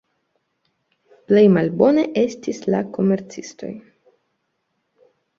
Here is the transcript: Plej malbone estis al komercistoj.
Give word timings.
Plej 1.31 1.41
malbone 1.57 2.05
estis 2.21 2.61
al 2.69 2.77
komercistoj. 2.95 3.69